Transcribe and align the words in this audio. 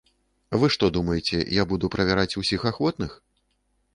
Вы 0.61 0.69
што 0.75 0.87
думаеце, 0.95 1.37
я 1.61 1.65
буду 1.73 1.91
правяраць 1.95 2.37
усіх 2.41 2.61
ахвотных? 2.73 3.11